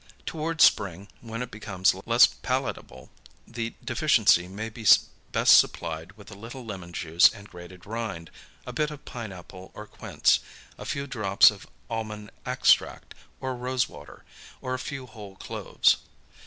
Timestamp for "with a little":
6.13-6.65